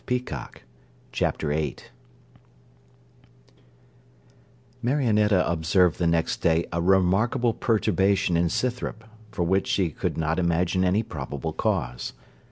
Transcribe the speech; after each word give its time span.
CHAPTER 1.11 1.49
VIII 1.49 1.75
Marionetta 4.81 5.47
observed 5.47 5.99
the 5.99 6.07
next 6.07 6.37
day 6.37 6.65
a 6.73 6.81
remarkable 6.81 7.53
perturbation 7.53 8.35
in 8.35 8.49
Scythrop, 8.49 9.03
for 9.31 9.43
which 9.43 9.67
she 9.67 9.91
could 9.91 10.17
not 10.17 10.39
imagine 10.39 10.83
any 10.83 11.03
probable 11.03 11.53
cause. 11.53 12.13